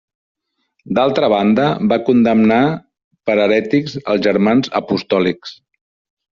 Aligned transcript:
D'altra 0.97 1.29
banda, 1.33 1.67
va 1.91 1.99
condemnar 2.07 2.59
per 3.31 3.37
herètics 3.45 3.97
els 4.01 4.27
Germans 4.31 4.75
Apostòlics. 4.85 5.57